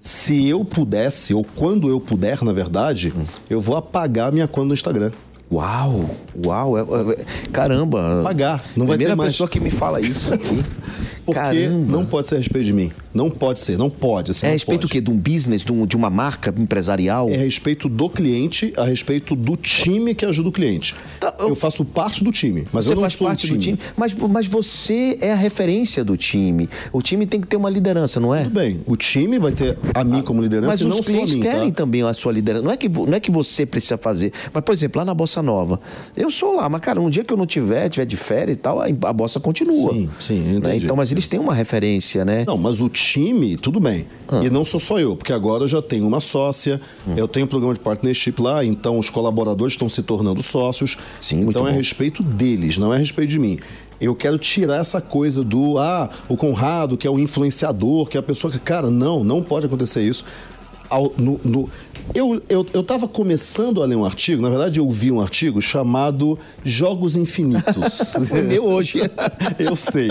[0.02, 3.14] Se eu pudesse, ou quando eu puder, na verdade,
[3.48, 5.12] eu vou apagar minha conta no Instagram.
[5.52, 6.10] Uau,
[6.46, 8.22] uau, é- é- caramba.
[8.24, 9.34] Pagar, não vai Primeira ter mais.
[9.34, 10.64] pessoa que me fala isso aqui.
[11.34, 11.92] Porque Caramba.
[11.92, 12.92] não pode ser a respeito de mim.
[13.14, 14.32] Não pode ser, não pode.
[14.32, 14.90] Assim, É a respeito pode.
[14.90, 15.02] do quê?
[15.02, 17.30] De um business, de, um- de uma marca empresarial?
[17.30, 20.96] É a respeito do cliente, a respeito do time que ajuda o cliente.
[21.20, 21.56] Tá, eu- eu...
[21.56, 23.58] faço parte do time, mas você eu não faz sou parte time.
[23.58, 26.70] do time, mas, mas você é a referência do time.
[26.94, 28.44] O time tem que ter uma liderança, não é?
[28.44, 31.12] Tudo bem, o time vai ter a mim como liderança Mas e não os só
[31.12, 31.76] a clientes mim, querem tá?
[31.84, 32.64] também a sua liderança.
[32.64, 34.32] Não é, que, não é que você precisa fazer.
[34.54, 35.80] Mas, por exemplo, lá na Bossa Nova,
[36.16, 38.60] eu sou lá, mas, cara, um dia que eu não tiver, tiver de férias e
[38.60, 39.94] tal, a, a Bossa continua.
[39.94, 40.58] Sim, sim, Né?
[40.58, 40.86] entendi.
[40.86, 42.46] Então, mas eles têm uma referência, né?
[42.48, 44.08] Não, mas o time, tudo bem.
[44.28, 44.42] Ah.
[44.44, 47.14] E não sou só eu, porque agora eu já tenho uma sócia, Hum.
[47.18, 50.98] eu tenho um programa de partnership lá, então os colaboradores estão se tornando sócios.
[51.20, 53.60] Sim, então é a respeito deles, não é a respeito de mim.
[54.00, 58.20] Eu quero tirar essa coisa do, ah, o Conrado, que é o influenciador, que é
[58.22, 58.58] a pessoa que.
[58.58, 60.24] Cara, não, não pode acontecer isso.
[60.90, 61.70] Ao- no- no-
[62.14, 65.62] eu, eu, eu tava começando a ler um artigo, na verdade eu vi um artigo
[65.62, 68.16] chamado Jogos Infinitos.
[68.48, 69.00] Meu hoje.
[69.60, 70.10] eu sei.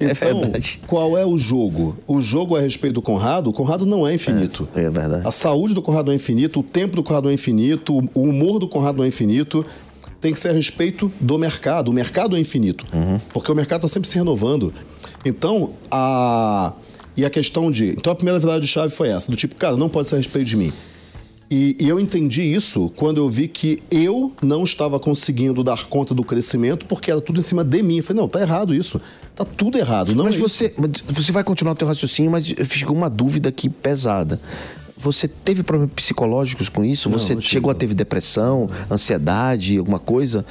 [0.00, 0.80] Então, verdade.
[0.86, 1.96] qual é o jogo?
[2.06, 3.50] O jogo é a respeito do Conrado?
[3.50, 4.68] O Conrado não é infinito.
[4.74, 5.26] É, é verdade.
[5.26, 8.68] A saúde do Conrado é infinito, o tempo do Conrado é infinito, o humor do
[8.68, 9.64] Conrado é infinito.
[10.20, 11.88] Tem que ser a respeito do mercado.
[11.88, 12.84] O mercado é infinito.
[13.32, 14.72] Porque o mercado está sempre se renovando.
[15.24, 16.74] Então, a.
[17.20, 17.90] E a questão de.
[17.90, 20.18] Então, a primeira verdade de chave foi essa: do tipo, cara, não pode ser a
[20.18, 20.72] respeito de mim.
[21.50, 26.14] E, e eu entendi isso quando eu vi que eu não estava conseguindo dar conta
[26.14, 27.98] do crescimento porque era tudo em cima de mim.
[27.98, 29.00] Eu falei, não, tá errado isso.
[29.36, 30.14] Tá tudo errado.
[30.14, 33.48] Não Mas é você, mas você vai continuar o teu raciocínio, mas ficou uma dúvida
[33.48, 34.40] aqui pesada.
[35.02, 37.08] Você teve problemas psicológicos com isso?
[37.08, 37.78] Não, você não chegou a não.
[37.78, 40.44] ter depressão, ansiedade, alguma coisa?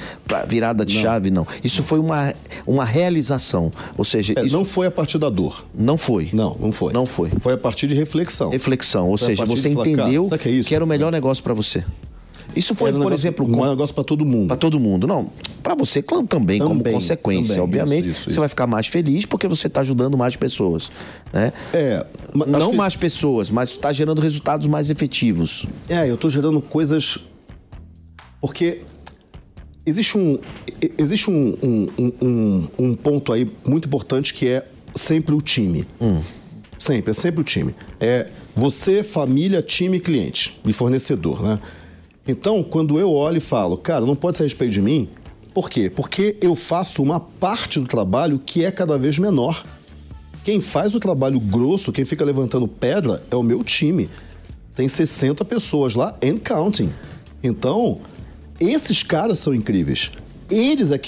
[0.48, 1.30] Virada de chave?
[1.30, 1.46] Não.
[1.62, 2.34] Isso foi uma,
[2.66, 3.70] uma realização.
[3.96, 5.64] Ou seja, É, isso Não foi a partir da dor.
[5.74, 6.30] não foi.
[6.32, 6.92] Não, não foi.
[6.92, 7.30] Não foi.
[7.40, 8.50] Foi a partir de reflexão.
[8.50, 9.08] Reflexão.
[9.08, 10.74] Ou Foi seja, você entendeu que é isso?
[10.74, 11.84] era o melhor negócio pra você.
[12.56, 14.48] Isso foi, um por negócio- exemplo, um com- negócio para todo mundo.
[14.48, 15.06] Pra todo mundo.
[15.06, 15.30] Não,
[15.62, 18.04] pra você clã, também, como Também, consequência, também, obviamente.
[18.06, 18.40] isso, isso, você isso.
[18.40, 20.90] vai ficar mais feliz porque você tá ajudando mais pessoas,
[21.32, 21.52] né?
[21.72, 25.66] É, Não que- mais pessoas, mas está gerando resultados mais efetivos.
[25.88, 27.18] É, eu tô gerando coisas.
[28.40, 28.82] Porque
[29.84, 30.38] existe um.
[30.98, 31.86] Existe um, um,
[32.22, 35.84] um- um, ponto aí muito importante que é sempre o time.
[36.78, 37.74] Sempre, é sempre o time.
[38.00, 41.60] É você, família, time, cliente e fornecedor, né?
[42.30, 45.08] Então, quando eu olho e falo, cara, não pode ser a respeito de mim,
[45.52, 45.90] por quê?
[45.90, 49.64] Porque eu faço uma parte do trabalho que é cada vez menor.
[50.44, 54.08] Quem faz o trabalho grosso, quem fica levantando pedra, é o meu time.
[54.76, 56.90] Tem 60 pessoas lá and counting.
[57.42, 57.98] Então,
[58.60, 60.12] esses caras são incríveis.
[60.48, 60.98] Eles é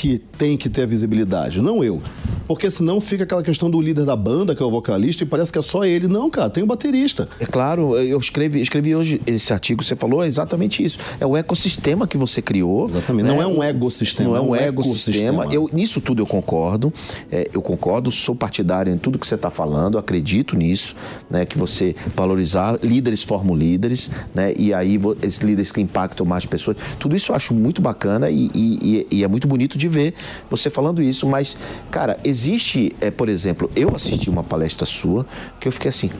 [0.43, 2.01] têm que ter a visibilidade, não eu.
[2.49, 5.53] Porque senão fica aquela questão do líder da banda, que é o vocalista, e parece
[5.53, 6.09] que é só ele.
[6.09, 7.29] Não, cara, tem o baterista.
[7.39, 10.99] É claro, eu escrevi, escrevi hoje esse artigo, você falou é exatamente isso.
[11.21, 12.89] É o ecossistema que você criou.
[12.89, 13.27] Exatamente.
[13.27, 15.45] Não é um ecossistema, Não é é um um ecossistema.
[15.45, 15.55] ecossistema.
[15.55, 16.93] Eu, nisso tudo eu concordo.
[17.31, 20.97] É, eu concordo, sou partidário em tudo que você está falando, acredito nisso,
[21.31, 21.47] né?
[21.47, 24.53] Que você valorizar, líderes formam líderes, né?
[24.59, 26.77] E aí esses líderes que impactam mais pessoas.
[26.99, 30.13] Tudo isso eu acho muito bacana e- e- e é muito bonito de ver
[30.51, 31.27] você falando isso.
[31.27, 31.57] Mas,
[31.91, 35.27] cara, existe, é, por exemplo, eu assisti uma palestra sua
[35.61, 36.11] que eu fiquei assim.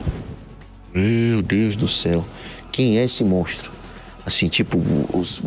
[0.93, 2.23] Meu Deus do céu,
[2.71, 3.71] quem é esse monstro?
[4.25, 4.79] Assim, tipo,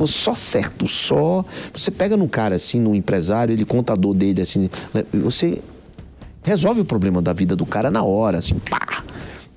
[0.07, 1.45] só certo, só.
[1.73, 5.63] Você pega num cara assim, num empresário, ele contador dele, assim, né, você
[6.43, 9.03] resolve o problema da vida do cara na hora, assim, pá!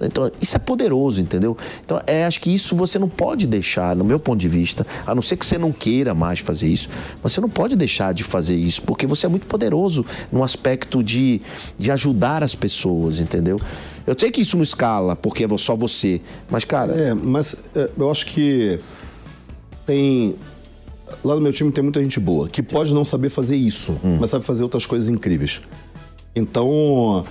[0.01, 1.57] Então, isso é poderoso, entendeu?
[1.83, 5.13] Então, é, acho que isso você não pode deixar, no meu ponto de vista, a
[5.13, 6.89] não ser que você não queira mais fazer isso,
[7.21, 11.03] mas você não pode deixar de fazer isso, porque você é muito poderoso no aspecto
[11.03, 11.41] de,
[11.77, 13.59] de ajudar as pessoas, entendeu?
[14.07, 17.89] Eu sei que isso não escala, porque é só você, mas, cara, É, mas é,
[17.97, 18.79] eu acho que
[19.85, 20.35] tem.
[21.23, 24.29] Lá no meu time tem muita gente boa que pode não saber fazer isso, mas
[24.29, 25.59] sabe fazer outras coisas incríveis.
[26.35, 27.25] Então,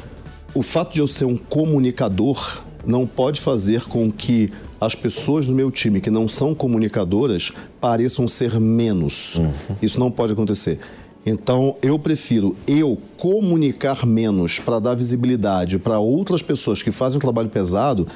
[0.54, 5.54] o fato de eu ser um comunicador não pode fazer com que as pessoas do
[5.54, 9.40] meu time que não são comunicadoras pareçam ser menos.
[9.82, 10.78] Isso não pode acontecer.
[11.26, 17.20] Então, eu prefiro eu comunicar menos para dar visibilidade para outras pessoas que fazem um
[17.20, 18.06] trabalho pesado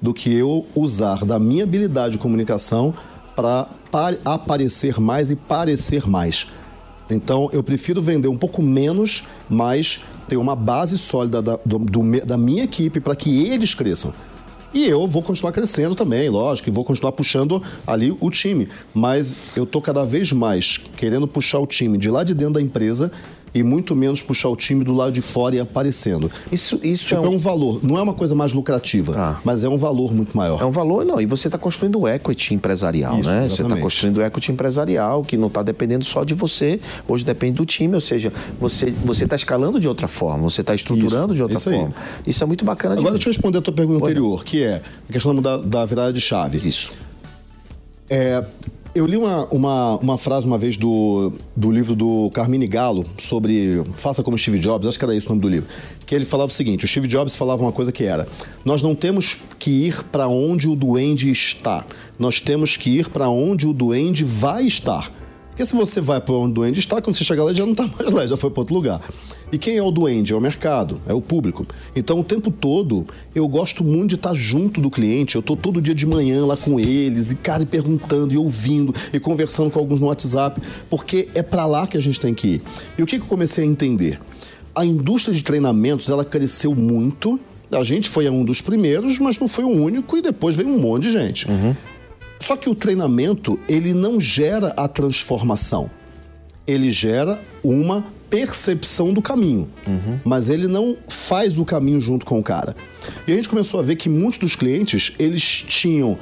[0.00, 2.94] do que eu usar da minha habilidade de comunicação
[3.36, 3.68] para
[4.24, 6.46] aparecer mais e parecer mais.
[7.10, 10.00] Então, eu prefiro vender um pouco menos, mas
[10.32, 14.14] ter uma base sólida da, do- do da minha equipe para que eles cresçam.
[14.72, 18.66] E eu vou continuar crescendo também, lógico, e vou continuar puxando ali o time.
[18.94, 22.62] Mas eu tô cada vez mais querendo puxar o time de lá de dentro da
[22.62, 23.12] empresa
[23.54, 26.30] e muito menos puxar o time do lado de fora e aparecendo.
[26.50, 29.40] isso, isso Tipo, é é um, um valor, não é uma coisa mais lucrativa, Ah.
[29.44, 30.60] mas é um valor muito maior.
[30.60, 31.20] É um valor, não.
[31.20, 33.40] E você está construindo o equity empresarial, Isso, né?
[33.40, 33.82] Você está exatamente.
[33.82, 37.94] construindo o equity empresarial, que não está dependendo só de você, hoje depende do time,
[37.94, 41.58] ou seja, você você está escalando de outra forma, você está estruturando Isso, de outra
[41.58, 41.76] isso aí.
[41.76, 41.94] forma.
[42.26, 43.18] Isso é muito bacana de Agora ver.
[43.18, 46.20] deixa eu responder a tua pergunta anterior, que é a questão da, da virada de
[46.20, 46.56] chave.
[46.66, 46.92] Isso.
[48.08, 48.44] É,
[48.94, 53.82] eu li uma, uma, uma frase uma vez do, do livro do Carmine Gallo sobre
[53.96, 55.68] Faça como Steve Jobs, acho que era esse o nome do livro.
[56.04, 58.28] Que ele falava o seguinte: o Steve Jobs falava uma coisa que era:
[58.64, 61.86] Nós não temos que ir para onde o duende está,
[62.18, 65.10] nós temos que ir para onde o duende vai estar.
[65.52, 67.72] Porque se você vai para onde o duende está, quando você chegar lá, já não
[67.72, 69.02] está mais lá, já foi para outro lugar.
[69.52, 70.32] E quem é o duende?
[70.32, 71.66] É o mercado, é o público.
[71.94, 75.34] Então, o tempo todo, eu gosto muito de estar junto do cliente.
[75.34, 79.20] Eu estou todo dia de manhã lá com eles, e cara, perguntando, e ouvindo, e
[79.20, 82.62] conversando com alguns no WhatsApp, porque é para lá que a gente tem que ir.
[82.96, 84.18] E o que, que eu comecei a entender?
[84.74, 87.38] A indústria de treinamentos, ela cresceu muito.
[87.70, 90.78] A gente foi um dos primeiros, mas não foi o único, e depois veio um
[90.78, 91.46] monte de gente.
[92.42, 95.88] Só que o treinamento, ele não gera a transformação.
[96.66, 99.68] Ele gera uma percepção do caminho,
[100.24, 102.74] mas ele não faz o caminho junto com o cara.
[103.28, 106.18] E a gente começou a ver que muitos dos clientes, eles tinham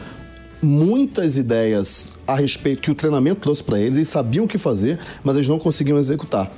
[0.61, 4.98] muitas ideias a respeito que o treinamento trouxe para eles, eles sabiam o que fazer,
[5.24, 6.52] mas eles não conseguiam executar.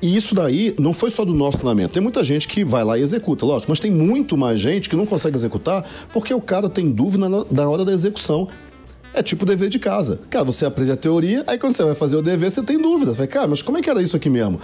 [0.00, 1.92] E isso daí não foi só do nosso treinamento.
[1.92, 4.94] Tem muita gente que vai lá e executa, lógico, mas tem muito mais gente que
[4.94, 8.48] não consegue executar porque o cara tem dúvida na, hora da execução.
[9.12, 10.20] É tipo dever de casa.
[10.30, 13.12] Cara, você aprende a teoria, aí quando você vai fazer o dever, você tem dúvida.
[13.12, 14.60] Fala, cara, mas como é que era isso aqui mesmo?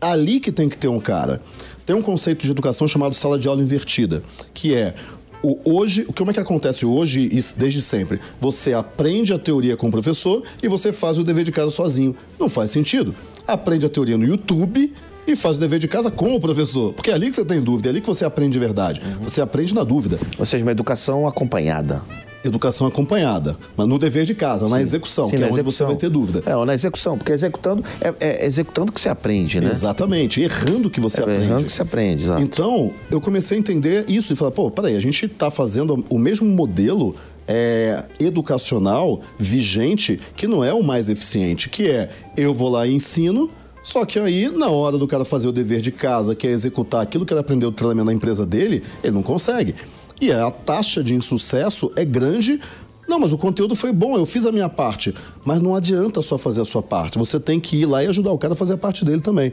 [0.00, 1.40] Ali que tem que ter um cara.
[1.86, 4.94] Tem um conceito de educação chamado sala de aula invertida, que é
[5.42, 8.18] o hoje, como é que acontece hoje e desde sempre?
[8.40, 12.16] Você aprende a teoria com o professor e você faz o dever de casa sozinho.
[12.38, 13.14] Não faz sentido.
[13.46, 14.92] Aprende a teoria no YouTube
[15.26, 16.92] e faz o dever de casa com o professor.
[16.94, 19.02] Porque é ali que você tem dúvida, é ali que você aprende de verdade.
[19.22, 20.18] Você aprende na dúvida.
[20.38, 22.02] Ou seja, uma educação acompanhada.
[22.42, 25.60] Educação acompanhada, mas no dever de casa, na execução, Sim, que na é onde você
[25.62, 25.86] execução.
[25.86, 26.42] vai ter dúvida.
[26.44, 29.70] É, ou na execução, porque executando é, é executando que você aprende, né?
[29.72, 31.42] Exatamente, errando que você É, aprende.
[31.44, 32.42] errando que você aprende, exato.
[32.42, 36.18] Então, eu comecei a entender isso e falar, pô, peraí, a gente está fazendo o
[36.18, 42.70] mesmo modelo é, educacional vigente que não é o mais eficiente, que é eu vou
[42.70, 43.50] lá e ensino,
[43.84, 47.02] só que aí, na hora do cara fazer o dever de casa, que é executar
[47.02, 49.74] aquilo que ele aprendeu do treinamento na empresa dele, ele não consegue.
[50.18, 52.58] E a taxa de insucesso é grande.
[53.06, 55.14] Não, mas o conteúdo foi bom, eu fiz a minha parte.
[55.44, 57.18] Mas não adianta só fazer a sua parte.
[57.18, 59.52] Você tem que ir lá e ajudar o cara a fazer a parte dele também.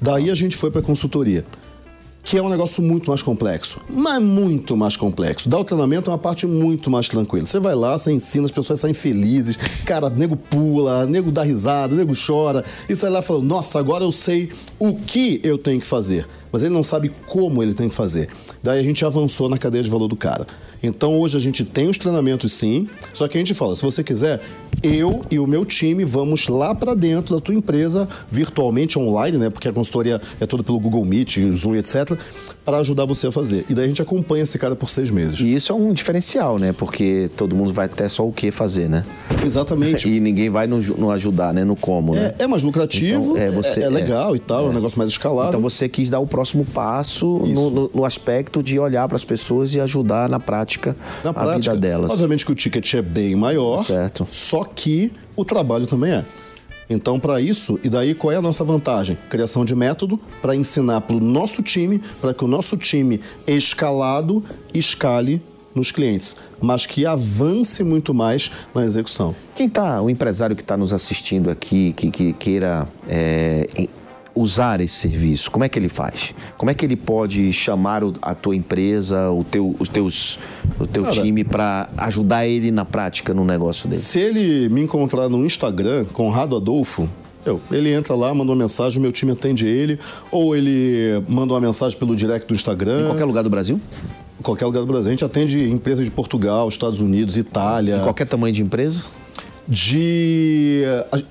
[0.00, 1.44] Daí a gente foi para consultoria
[2.26, 5.48] que é um negócio muito mais complexo, mas muito mais complexo.
[5.48, 7.46] Dar o treinamento é uma parte muito mais tranquila.
[7.46, 11.94] Você vai lá, você ensina, as pessoas saem felizes, cara, nego pula, nego dá risada,
[11.94, 15.86] nego chora, e sai lá falando, nossa, agora eu sei o que eu tenho que
[15.86, 16.26] fazer.
[16.56, 18.28] Mas ele não sabe como ele tem que fazer.
[18.62, 20.46] Daí a gente avançou na cadeia de valor do cara.
[20.82, 24.02] Então hoje a gente tem os treinamentos sim, só que a gente fala, se você
[24.02, 24.40] quiser,
[24.82, 29.50] eu e o meu time vamos lá para dentro da tua empresa, virtualmente online, né?
[29.50, 32.18] Porque a consultoria é toda pelo Google Meet, Zoom, etc,
[32.64, 33.64] para ajudar você a fazer.
[33.68, 35.38] E daí a gente acompanha esse cara por seis meses.
[35.40, 36.72] E isso é um diferencial, né?
[36.72, 39.04] Porque todo mundo vai ter só o que fazer, né?
[39.44, 40.06] Exatamente.
[40.16, 41.64] E ninguém vai nos no ajudar, né?
[41.64, 42.34] No como, né?
[42.38, 44.72] É, é mais lucrativo, Então, é, é, você- é legal é, e tal, é um
[44.72, 45.48] negócio mais escalado.
[45.48, 47.52] Então você quis dar o próximo passo Isso.
[47.54, 51.34] no, no- no aspecto de olhar para as pessoas e ajudar na prática, Na a
[51.34, 52.10] prática, vida delas.
[52.10, 54.26] Obviamente que o ticket é bem maior, Certo.
[54.28, 56.24] só que o trabalho também é.
[56.88, 59.18] Então, para isso, e daí qual é a nossa vantagem?
[59.28, 64.44] Criação de método para ensinar para o nosso time, para que o nosso time escalado
[64.72, 65.42] escale
[65.74, 69.34] nos clientes, mas que avance muito mais na execução.
[69.54, 73.68] Quem tá, o empresário que está nos assistindo aqui, que, que queira é,
[74.36, 76.34] usar esse serviço, como é que ele faz?
[76.58, 80.38] Como é que ele pode chamar a tua empresa, o teu, os teus,
[80.78, 84.02] o teu Cara, time para ajudar ele na prática no negócio dele?
[84.02, 87.08] Se ele me encontrar no Instagram, Conrado Adolfo,
[87.46, 89.98] eu, ele entra lá, manda uma mensagem, o meu time atende ele,
[90.30, 93.04] ou ele manda uma mensagem pelo direct do Instagram.
[93.04, 93.80] Em qualquer lugar do Brasil?
[94.38, 95.06] Em qualquer lugar do Brasil.
[95.06, 97.98] A gente atende empresas de Portugal, Estados Unidos, Itália.
[97.98, 99.06] Em qualquer tamanho de empresa?
[99.68, 100.82] De.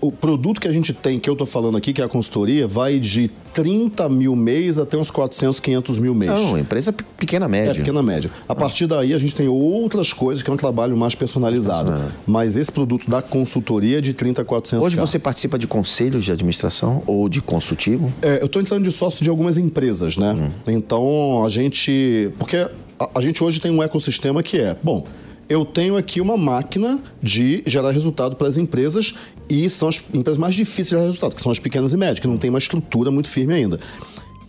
[0.01, 2.67] O produto que a gente tem, que eu tô falando aqui, que é a consultoria,
[2.67, 6.31] vai de 30 mil mês até uns 400, 500 mil mês.
[6.31, 7.71] Não, empresa pe- pequena média.
[7.71, 8.29] É, pequena média.
[8.47, 11.93] A partir daí, a gente tem outras coisas que é um trabalho mais personalizado.
[12.27, 16.25] Mas esse produto da consultoria é de 30 a 400 Hoje você participa de conselhos
[16.25, 18.11] de administração ou de consultivo?
[18.21, 20.33] É, eu estou entrando de sócio de algumas empresas, né?
[20.33, 20.73] Uhum.
[20.73, 22.29] Então, a gente...
[22.37, 24.75] Porque a, a gente hoje tem um ecossistema que é...
[24.83, 25.05] Bom,
[25.47, 29.15] eu tenho aqui uma máquina de gerar resultado para as empresas
[29.49, 32.19] e são as empresas mais difíceis de gerar resultado, que são as pequenas e médias,
[32.19, 33.79] que não tem uma estrutura muito firme ainda.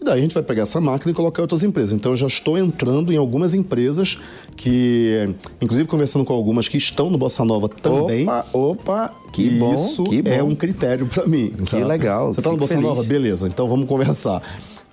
[0.00, 1.92] E daí a gente vai pegar essa máquina e colocar em outras empresas.
[1.92, 4.18] Então eu já estou entrando em algumas empresas
[4.56, 5.28] que,
[5.60, 8.24] inclusive conversando com algumas que estão no Bossa Nova também.
[8.24, 10.30] Opa, opa, que bom, Isso que bom.
[10.30, 11.50] é um critério para mim.
[11.50, 12.88] Que legal, Você tá no Bossa feliz.
[12.88, 13.02] Nova?
[13.02, 14.42] Beleza, então vamos conversar.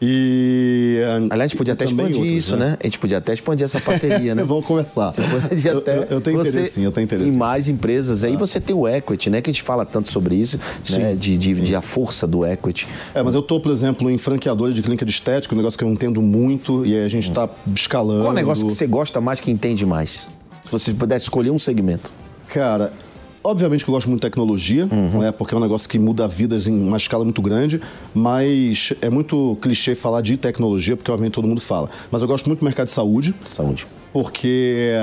[0.05, 0.97] E.
[1.29, 2.77] Aliás, a gente podia até expandir outros, isso, né?
[2.79, 4.43] A gente podia até expandir essa parceria, né?
[4.45, 5.11] vamos conversar.
[5.11, 5.21] Você
[5.69, 7.29] eu, até eu, eu tenho você- interesse, sim, eu tenho interesse.
[7.29, 8.23] Em mais empresas.
[8.23, 9.41] Aí você tem o equity, né?
[9.41, 11.15] Que a gente fala tanto sobre isso, né?
[11.15, 12.87] De, de, de a força do equity.
[13.15, 15.83] É, mas eu tô, por exemplo, em franqueadores de clínica de estética, um negócio que
[15.85, 18.21] eu entendo muito, e aí a gente tá escalando.
[18.21, 20.27] Qual o negócio que você gosta mais, que entende mais?
[20.63, 22.11] Se você pudesse escolher um segmento.
[22.47, 22.93] Cara,
[23.43, 26.65] Obviamente que eu gosto muito de tecnologia, né, porque é um negócio que muda vidas
[26.65, 27.81] em uma escala muito grande,
[28.13, 31.89] mas é muito clichê falar de tecnologia, porque obviamente todo mundo fala.
[32.09, 33.85] Mas eu gosto muito do mercado de saúde, Saúde.
[34.13, 34.93] porque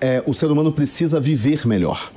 [0.00, 2.10] é, o ser humano precisa viver melhor.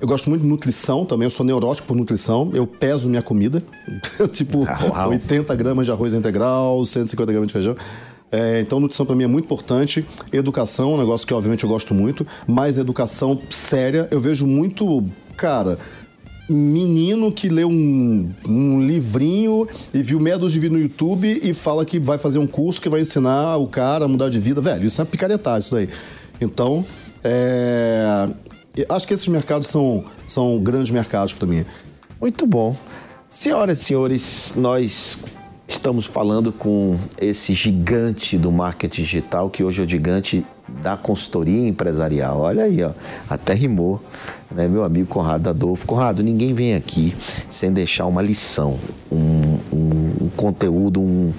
[0.00, 3.62] Eu gosto muito de nutrição também, eu sou neurótico por nutrição, eu peso minha comida,
[4.30, 5.10] tipo uau.
[5.10, 7.74] 80 gramas de arroz integral, 150 gramas de feijão.
[8.30, 10.04] É, então, nutrição para mim é muito importante.
[10.32, 15.04] Educação, um negócio que obviamente eu gosto muito, mas educação séria, eu vejo muito,
[15.36, 15.78] cara,
[16.48, 21.84] menino que lê um, um livrinho e viu dúzia de vídeo no YouTube e fala
[21.84, 24.60] que vai fazer um curso que vai ensinar o cara a mudar de vida.
[24.60, 25.88] Velho, isso é picaretagem, isso daí.
[26.40, 26.84] Então,
[27.24, 28.28] é,
[28.88, 31.64] acho que esses mercados são, são grandes mercados para mim.
[32.20, 32.76] Muito bom.
[33.28, 35.18] Senhoras e senhores, nós
[35.76, 40.44] estamos falando com esse gigante do marketing digital, que hoje é o gigante
[40.82, 42.40] da consultoria empresarial.
[42.40, 42.90] Olha aí, ó,
[43.28, 44.02] até rimou,
[44.50, 44.66] né?
[44.66, 45.86] Meu amigo Conrado Adolfo.
[45.86, 47.14] Conrado, ninguém vem aqui
[47.50, 48.78] sem deixar uma lição,
[49.12, 51.32] um, um- um conteúdo, um-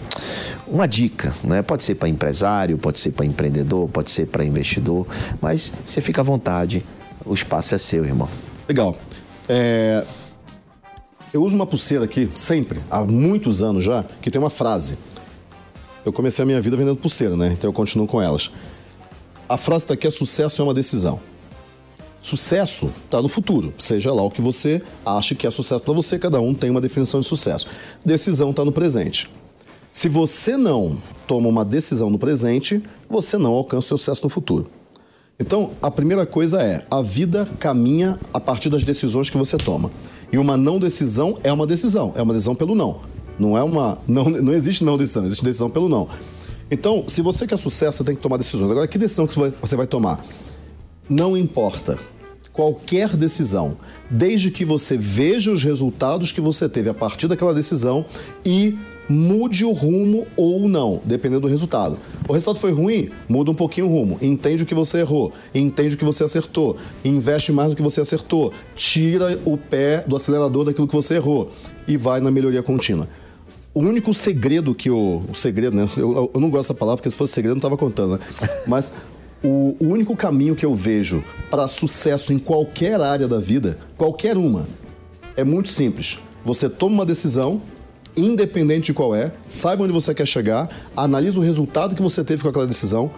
[0.68, 1.62] uma dica, né?
[1.62, 5.06] Pode ser para empresário, pode ser para empreendedor, pode ser para investidor,
[5.42, 6.86] mas você fica à vontade,
[7.26, 8.30] o espaço é seu, irmão.
[8.70, 8.96] Legal.
[9.50, 10.04] É,
[11.34, 14.98] eu uso uma pulseira aqui, sempre, há muitos anos já, que tem uma frase.
[16.06, 17.50] Eu comecei a minha vida vendendo pulseira, né?
[17.52, 18.52] Então eu continuo com elas.
[19.48, 21.20] A frase está aqui é sucesso é uma decisão.
[22.22, 26.18] Sucesso está no futuro, seja lá o que você acha que é sucesso para você,
[26.18, 27.68] cada um tem uma definição de sucesso.
[28.04, 29.30] Decisão está no presente.
[29.92, 34.30] Se você não toma uma decisão no presente, você não alcança o seu sucesso no
[34.30, 34.70] futuro.
[35.40, 39.92] Então, a primeira coisa é: a vida caminha a partir das decisões que você toma.
[40.32, 43.00] E uma não decisão é uma decisão, é uma decisão pelo não.
[43.40, 43.98] Não é uma.
[44.08, 46.08] Não, não existe não decisão, existe decisão pelo não.
[46.70, 48.70] Então, se você quer sucesso, você tem que tomar decisões.
[48.72, 50.24] Agora, que decisão que você vai, você vai tomar?
[51.10, 51.98] Não importa.
[52.58, 53.78] Qualquer decisão,
[54.10, 58.04] desde que você veja os resultados que você teve a partir daquela decisão
[58.44, 58.76] e
[59.08, 62.00] mude o rumo ou não, dependendo do resultado.
[62.28, 65.94] O resultado foi ruim, muda um pouquinho o rumo, entende o que você errou, entende
[65.94, 70.66] o que você acertou, investe mais no que você acertou, tira o pé do acelerador
[70.66, 71.52] daquilo que você errou
[71.88, 73.08] e vai na melhoria contínua.
[73.72, 75.24] O único segredo que eu.
[75.32, 75.88] O segredo, né?
[75.96, 78.20] Eu, eu não gosto dessa palavra, porque se fosse segredo eu não estava contando, né?
[78.66, 78.92] Mas
[79.44, 84.68] o, único caminho que eu vejo para sucesso em qualquer área da vida, qualquer uma,
[85.36, 86.20] é muito simples.
[86.44, 87.62] Você toma uma decisão,
[88.16, 92.42] independente de qual é, saiba onde você quer chegar, analisa o resultado que você teve
[92.42, 93.12] com aquela decisão,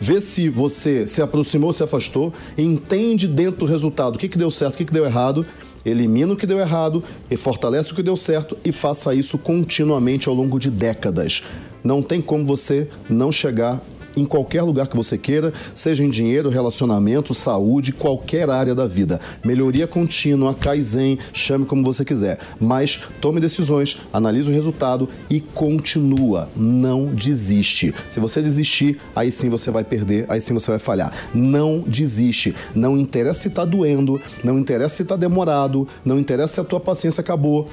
[0.00, 4.50] vê se você se aproximou, se afastou, entende dentro do resultado o que, que deu
[4.50, 5.44] certo, o que, que deu errado,
[5.84, 10.28] elimina o que deu errado e fortalece o que deu certo e faça isso continuamente
[10.28, 11.42] ao longo de décadas.
[11.82, 13.82] Não tem como você não chegar
[14.18, 19.20] em qualquer lugar que você queira, seja em dinheiro, relacionamento, saúde, qualquer área da vida.
[19.44, 22.38] Melhoria contínua, Kaizen, chame como você quiser.
[22.60, 26.48] Mas tome decisões, analise o resultado e continua.
[26.56, 27.94] Não desiste.
[28.10, 31.12] Se você desistir, aí sim você vai perder, aí sim você vai falhar.
[31.34, 32.54] Não desiste.
[32.74, 36.80] Não interessa se está doendo, não interessa se está demorado, não interessa se a tua
[36.80, 37.68] paciência acabou.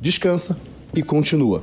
[0.00, 0.56] Descansa
[0.94, 1.62] e continua.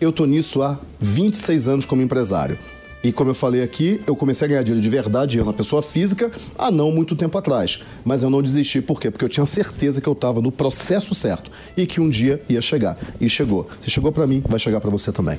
[0.00, 2.58] Eu tô nisso há 26 anos como empresário.
[3.02, 5.82] E como eu falei aqui, eu comecei a ganhar dinheiro de verdade, eu na pessoa
[5.82, 7.82] física, há não muito tempo atrás.
[8.04, 9.10] Mas eu não desisti, por quê?
[9.10, 12.62] Porque eu tinha certeza que eu estava no processo certo e que um dia ia
[12.62, 12.96] chegar.
[13.20, 13.68] E chegou.
[13.80, 15.38] Se chegou para mim, vai chegar para você também.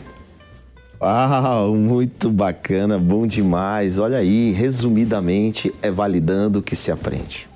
[1.01, 3.97] Uau, muito bacana, bom demais.
[3.97, 7.47] Olha aí, resumidamente, é validando o que se aprende.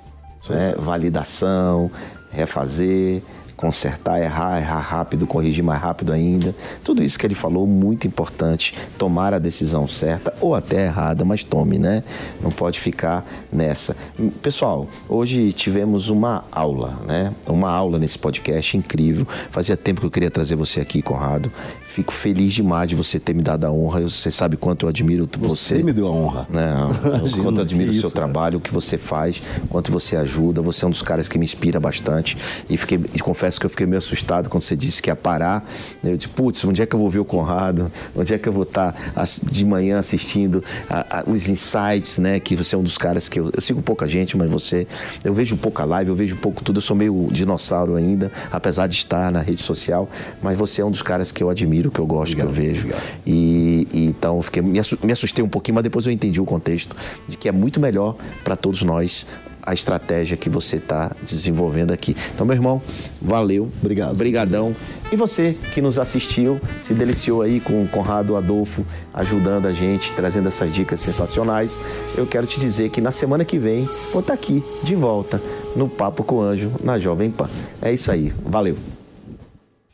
[0.48, 0.74] Né?
[0.78, 1.90] Validação,
[2.30, 3.22] refazer,
[3.58, 6.54] consertar, errar, errar rápido, corrigir mais rápido ainda.
[6.84, 8.72] Tudo isso que ele falou, muito importante.
[8.96, 12.04] Tomar a decisão certa ou até errada, mas tome, né?
[12.40, 13.96] Não pode ficar nessa.
[14.40, 17.34] Pessoal, hoje tivemos uma aula, né?
[17.48, 19.26] Uma aula nesse podcast incrível.
[19.50, 21.50] Fazia tempo que eu queria trazer você aqui, Conrado.
[21.98, 24.02] Fico feliz demais de você ter me dado a honra.
[24.02, 25.78] Você sabe quanto eu admiro você.
[25.78, 26.46] Você me deu a honra.
[26.50, 28.24] Não, Imagina, quanto eu admiro o seu isso, cara.
[28.26, 30.62] trabalho, o que você faz, quanto você ajuda.
[30.62, 32.38] Você é um dos caras que me inspira bastante.
[32.70, 35.68] E, fiquei, e confesso que eu fiquei meio assustado quando você disse que ia parar.
[36.04, 37.90] Eu disse, putz, onde é que eu vou ver o Conrado?
[38.14, 42.38] Onde é que eu vou estar as- de manhã assistindo a- a- os insights, né?
[42.38, 44.86] Que você é um dos caras que eu, eu sigo pouca gente, mas você.
[45.24, 46.76] Eu vejo pouca live, eu vejo pouco tudo.
[46.76, 50.08] Eu sou meio dinossauro ainda, apesar de estar na rede social.
[50.40, 52.88] Mas você é um dos caras que eu admiro, que eu gosto, que eu vejo.
[53.26, 56.44] E, e então fiquei, me assu- me assustei um pouquinho, mas depois eu entendi o
[56.44, 56.96] contexto
[57.26, 59.26] de que é muito melhor para todos nós
[59.60, 62.16] a estratégia que você está desenvolvendo aqui.
[62.34, 62.80] Então, meu irmão,
[63.20, 63.70] valeu.
[63.82, 64.12] Obrigado.
[64.12, 64.74] Obrigadão.
[65.12, 68.82] E você que nos assistiu, se deliciou aí com o Conrado Adolfo
[69.12, 71.78] ajudando a gente, trazendo essas dicas sensacionais.
[72.16, 75.38] Eu quero te dizer que na semana que vem vou estar aqui de volta
[75.76, 77.50] no Papo com o Anjo na Jovem Pan.
[77.82, 78.32] É isso aí.
[78.46, 78.97] Valeu.